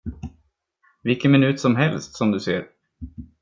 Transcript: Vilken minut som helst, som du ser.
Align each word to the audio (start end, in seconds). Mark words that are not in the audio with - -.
Vilken 1.03 1.31
minut 1.31 1.59
som 1.59 1.75
helst, 1.75 2.15
som 2.15 2.31
du 2.31 2.39
ser. 2.39 2.67